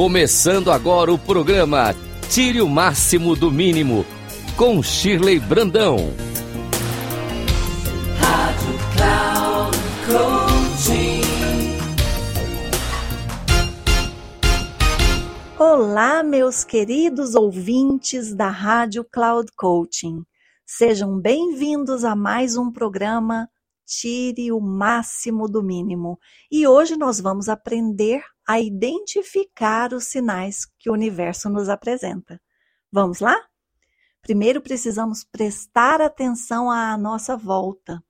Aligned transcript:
Começando 0.00 0.72
agora 0.72 1.12
o 1.12 1.18
programa 1.18 1.94
Tire 2.30 2.62
o 2.62 2.68
Máximo 2.70 3.36
do 3.36 3.52
Mínimo, 3.52 4.06
com 4.56 4.82
Shirley 4.82 5.38
Brandão. 5.38 5.98
Rádio 8.18 8.78
Cloud 8.96 9.76
Coaching. 10.06 11.20
Olá, 15.58 16.22
meus 16.22 16.64
queridos 16.64 17.34
ouvintes 17.34 18.34
da 18.34 18.48
Rádio 18.48 19.04
Cloud 19.04 19.50
Coaching. 19.54 20.24
Sejam 20.64 21.20
bem-vindos 21.20 22.06
a 22.06 22.16
mais 22.16 22.56
um 22.56 22.72
programa 22.72 23.50
Tire 23.92 24.52
o 24.52 24.60
Máximo 24.60 25.48
do 25.48 25.64
Mínimo. 25.64 26.16
E 26.48 26.64
hoje 26.64 26.96
nós 26.96 27.18
vamos 27.18 27.48
aprender 27.48 28.22
a 28.46 28.60
identificar 28.60 29.92
os 29.92 30.04
sinais 30.04 30.64
que 30.78 30.88
o 30.88 30.92
universo 30.92 31.50
nos 31.50 31.68
apresenta. 31.68 32.40
Vamos 32.92 33.18
lá? 33.18 33.36
Primeiro 34.22 34.60
precisamos 34.60 35.24
prestar 35.24 36.00
atenção 36.00 36.70
à 36.70 36.96
nossa 36.96 37.36
volta. 37.36 38.00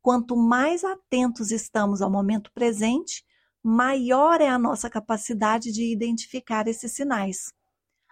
Quanto 0.00 0.36
mais 0.36 0.84
atentos 0.84 1.50
estamos 1.50 2.00
ao 2.00 2.08
momento 2.08 2.52
presente, 2.52 3.24
maior 3.60 4.40
é 4.40 4.48
a 4.48 4.58
nossa 4.58 4.88
capacidade 4.88 5.72
de 5.72 5.90
identificar 5.90 6.68
esses 6.68 6.92
sinais. 6.92 7.52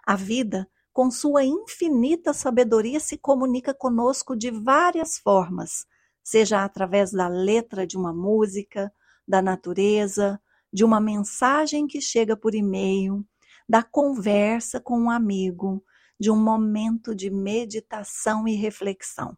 A 0.05 0.17
vida, 0.17 0.67
com 0.91 1.09
sua 1.09 1.45
infinita 1.45 2.33
sabedoria, 2.33 2.99
se 2.99 3.17
comunica 3.17 3.73
conosco 3.73 4.35
de 4.35 4.51
várias 4.51 5.17
formas, 5.17 5.85
seja 6.23 6.63
através 6.63 7.11
da 7.11 7.27
letra 7.27 7.85
de 7.85 7.97
uma 7.97 8.13
música, 8.13 8.91
da 9.27 9.41
natureza, 9.41 10.39
de 10.71 10.83
uma 10.83 10.99
mensagem 10.99 11.85
que 11.85 12.01
chega 12.01 12.35
por 12.35 12.55
e-mail, 12.55 13.25
da 13.67 13.83
conversa 13.83 14.79
com 14.79 14.97
um 14.99 15.09
amigo, 15.09 15.83
de 16.19 16.31
um 16.31 16.41
momento 16.41 17.13
de 17.13 17.29
meditação 17.29 18.47
e 18.47 18.55
reflexão. 18.55 19.37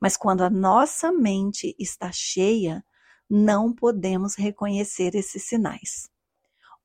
Mas 0.00 0.16
quando 0.16 0.42
a 0.42 0.50
nossa 0.50 1.12
mente 1.12 1.74
está 1.78 2.10
cheia, 2.12 2.84
não 3.28 3.72
podemos 3.72 4.34
reconhecer 4.34 5.14
esses 5.14 5.44
sinais. 5.44 6.10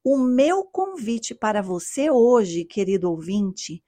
O 0.03 0.17
meu 0.17 0.64
convite 0.64 1.36
para 1.36 1.61
você 1.61 2.09
hoje, 2.09 2.66
querido 2.66 3.11
ouvinte, 3.11 3.83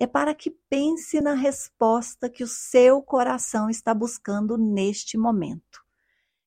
é 0.00 0.06
para 0.06 0.34
que 0.34 0.50
pense 0.70 1.20
na 1.20 1.34
resposta 1.34 2.30
que 2.30 2.44
o 2.44 2.48
seu 2.48 3.02
coração 3.02 3.68
está 3.68 3.92
buscando 3.92 4.56
neste 4.56 5.18
momento. 5.18 5.84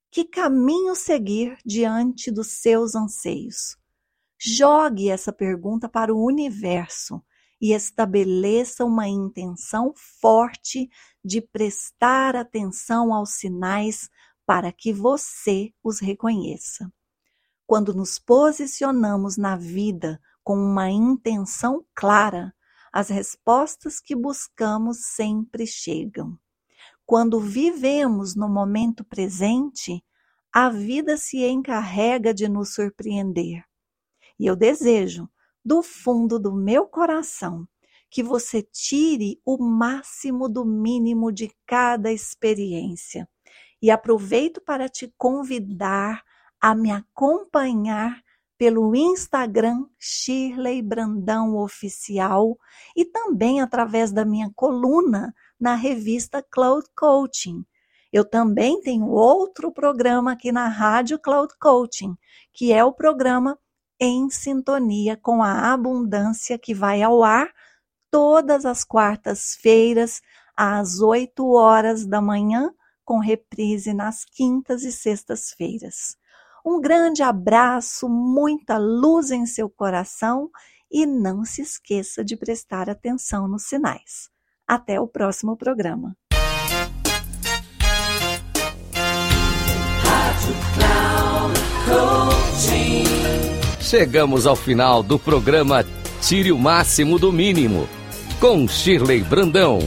Que 0.10 0.26
caminho 0.26 0.96
seguir 0.96 1.58
diante 1.66 2.32
dos 2.32 2.48
seus 2.62 2.96
anseios? 2.96 3.78
Jogue 4.38 5.10
essa 5.10 5.32
pergunta 5.32 5.88
para 5.88 6.14
o 6.14 6.26
universo 6.26 7.22
e 7.62 7.74
estabeleça 7.74 8.84
uma 8.84 9.08
intenção 9.08 9.94
forte 9.96 10.90
de 11.24 11.42
prestar 11.42 12.36
atenção 12.36 13.14
aos 13.14 13.36
sinais 13.36 14.10
para 14.46 14.72
que 14.72 14.92
você 14.92 15.72
os 15.84 16.00
reconheça. 16.00 16.92
Quando 17.68 17.94
nos 17.94 18.18
posicionamos 18.18 19.38
na 19.38 19.56
vida 19.56 20.20
com 20.44 20.56
uma 20.56 20.90
intenção 20.90 21.86
clara, 21.94 22.54
as 22.92 23.09
respostas 23.09 24.00
que 24.00 24.16
buscamos 24.16 25.06
sempre 25.06 25.66
chegam. 25.66 26.38
Quando 27.06 27.39
vivemos 27.39 28.36
no 28.36 28.50
momento 28.50 29.03
presente, 29.03 30.03
a 30.53 30.70
vida 30.70 31.16
se 31.17 31.45
encarrega 31.45 32.34
de 32.34 32.50
nos 32.50 32.73
surpreender. 32.73 33.64
E 34.39 34.45
eu 34.45 34.56
desejo, 34.56 35.30
do 35.64 35.84
fundo 35.84 36.40
do 36.40 36.53
meu 36.53 36.88
coração, 36.88 37.68
que 38.09 38.22
você 38.22 38.62
tire 38.62 39.40
o 39.46 39.57
máximo 39.63 40.50
do 40.50 40.66
mínimo 40.66 41.31
de 41.31 41.50
cada 41.66 42.12
experiência. 42.12 43.30
E 43.81 43.90
aproveito 43.90 44.59
para 44.62 44.90
te 44.90 45.13
convidar 45.18 46.24
a 46.59 46.75
me 46.75 46.91
acompanhar 46.91 48.22
pelo 48.62 48.96
Instagram 48.96 49.88
Shirley 49.98 50.84
Brandão 50.84 51.58
Oficial 51.58 52.56
e 52.96 53.04
também 53.04 53.60
através 53.60 54.12
da 54.12 54.24
minha 54.24 54.52
coluna 54.56 55.34
na 55.60 55.74
revista 55.74 56.46
Cloud 56.48 56.86
Coaching. 56.96 57.66
Eu 58.14 58.24
também 58.24 58.80
tenho 58.80 59.08
outro 59.08 59.72
programa 59.72 60.34
aqui 60.34 60.52
na 60.52 60.68
Rádio 60.68 61.18
Cloud 61.18 61.52
Coaching, 61.60 62.16
que 62.54 62.72
é 62.72 62.86
o 62.86 62.94
programa 62.94 63.58
Em 64.00 64.30
Sintonia 64.30 65.18
com 65.18 65.42
a 65.42 65.74
Abundância, 65.74 66.56
que 66.56 66.76
vai 66.76 67.02
ao 67.02 67.24
ar 67.24 67.52
todas 68.12 68.64
as 68.64 68.84
quartas-feiras, 68.84 70.22
às 70.56 71.00
8 71.00 71.50
horas 71.52 72.06
da 72.06 72.22
manhã, 72.22 72.72
com 73.04 73.18
reprise 73.18 73.92
nas 73.92 74.24
quintas 74.24 74.84
e 74.84 74.92
sextas-feiras. 74.92 76.21
Um 76.66 76.80
grande 76.80 77.24
abraço, 77.24 78.08
muita 78.08 78.78
luz 78.78 79.32
em 79.32 79.46
seu 79.46 79.70
coração 79.70 80.50
e 80.92 81.06
não 81.06 81.44
se 81.44 81.62
esqueça 81.62 82.24
de 82.24 82.36
prestar 82.36 82.90
atenção 82.90 83.48
nos 83.48 83.64
sinais. 83.64 84.30
Até 84.68 85.00
o 85.00 85.08
próximo 85.08 85.58
programa. 85.58 86.16
Chegamos 93.80 94.48
ao 94.48 94.56
final 94.56 95.04
do 95.04 95.20
programa 95.20 95.84
Tire 96.22 96.52
o 96.52 96.58
Máximo 96.58 97.18
do 97.18 97.32
Mínimo, 97.32 97.90
com 98.40 98.68
Shirley 98.68 99.22
Brandão. 99.22 99.80